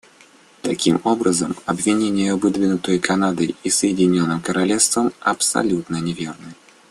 [0.63, 6.55] Таким образом, обвинения, выдвинутые Канадой и Соединенным Королевством, абсолютно неверны.